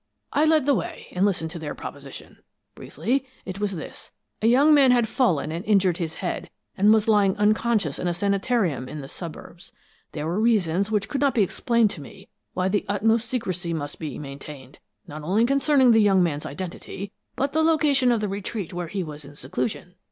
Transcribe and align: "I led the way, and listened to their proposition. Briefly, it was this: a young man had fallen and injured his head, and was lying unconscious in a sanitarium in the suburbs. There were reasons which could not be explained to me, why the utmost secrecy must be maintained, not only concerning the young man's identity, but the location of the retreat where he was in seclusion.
"I 0.33 0.45
led 0.45 0.65
the 0.65 0.73
way, 0.73 1.05
and 1.11 1.27
listened 1.27 1.51
to 1.51 1.59
their 1.59 1.75
proposition. 1.75 2.39
Briefly, 2.73 3.23
it 3.45 3.59
was 3.59 3.75
this: 3.75 4.09
a 4.41 4.47
young 4.47 4.73
man 4.73 4.89
had 4.89 5.07
fallen 5.07 5.51
and 5.51 5.63
injured 5.65 5.97
his 5.97 6.15
head, 6.15 6.49
and 6.75 6.91
was 6.91 7.07
lying 7.07 7.37
unconscious 7.37 7.99
in 7.99 8.07
a 8.07 8.13
sanitarium 8.15 8.89
in 8.89 9.01
the 9.01 9.07
suburbs. 9.07 9.71
There 10.13 10.25
were 10.25 10.39
reasons 10.39 10.89
which 10.89 11.07
could 11.07 11.21
not 11.21 11.35
be 11.35 11.43
explained 11.43 11.91
to 11.91 12.01
me, 12.01 12.29
why 12.55 12.67
the 12.67 12.83
utmost 12.89 13.29
secrecy 13.29 13.75
must 13.75 13.99
be 13.99 14.17
maintained, 14.17 14.79
not 15.05 15.21
only 15.21 15.45
concerning 15.45 15.91
the 15.91 16.01
young 16.01 16.23
man's 16.23 16.47
identity, 16.47 17.11
but 17.35 17.53
the 17.53 17.61
location 17.61 18.11
of 18.11 18.21
the 18.21 18.27
retreat 18.27 18.73
where 18.73 18.87
he 18.87 19.03
was 19.03 19.23
in 19.23 19.35
seclusion. 19.35 19.93